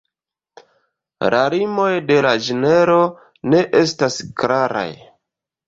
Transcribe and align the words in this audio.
La 1.33 1.41
limoj 1.55 1.91
de 2.07 2.17
la 2.27 2.33
ĝenro 2.47 2.97
ne 3.53 3.63
estas 3.85 4.21
klaraj. 4.43 4.91